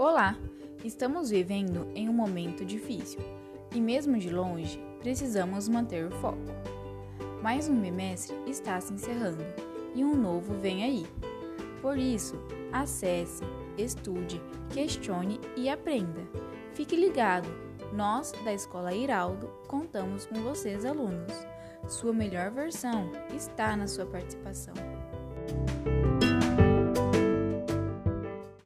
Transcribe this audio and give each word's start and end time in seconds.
Olá! 0.00 0.34
Estamos 0.82 1.28
vivendo 1.28 1.86
em 1.94 2.08
um 2.08 2.12
momento 2.14 2.64
difícil 2.64 3.20
e, 3.70 3.78
mesmo 3.82 4.16
de 4.16 4.30
longe, 4.30 4.82
precisamos 4.98 5.68
manter 5.68 6.06
o 6.06 6.10
foco. 6.10 6.38
Mais 7.42 7.68
um 7.68 7.78
bimestre 7.78 8.34
está 8.46 8.80
se 8.80 8.94
encerrando 8.94 9.44
e 9.94 10.02
um 10.02 10.14
novo 10.16 10.54
vem 10.54 10.84
aí. 10.84 11.06
Por 11.82 11.98
isso, 11.98 12.34
acesse, 12.72 13.44
estude, 13.76 14.40
questione 14.70 15.38
e 15.54 15.68
aprenda. 15.68 16.22
Fique 16.72 16.96
ligado! 16.96 17.50
Nós, 17.92 18.32
da 18.42 18.54
Escola 18.54 18.94
Iraldo, 18.94 19.48
contamos 19.68 20.24
com 20.24 20.36
vocês, 20.36 20.86
alunos. 20.86 21.34
Sua 21.88 22.14
melhor 22.14 22.50
versão 22.50 23.10
está 23.36 23.76
na 23.76 23.86
sua 23.86 24.06
participação. 24.06 24.72